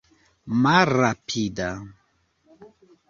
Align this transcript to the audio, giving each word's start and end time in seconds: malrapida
malrapida 0.61 1.69